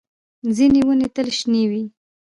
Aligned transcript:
ځینې 0.55 0.81
ونې 0.87 1.07
تل 1.15 1.27
شنې 1.37 1.63
وي 1.69 1.83